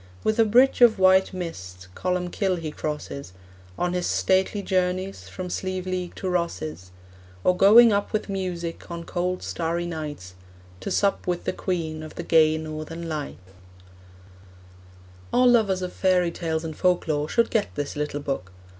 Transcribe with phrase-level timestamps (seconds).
[0.23, 3.33] With a bridge of white mist Columbkill he crosses,
[3.77, 6.89] On his stately journeys From Slieveleague to Rosses;
[7.43, 10.33] Or going up with music, On cold starry nights,
[10.79, 13.51] To sup with the Queen Of the gay Northern Lights.
[15.31, 18.51] All lovers of fairy tales and folklore should get this little book.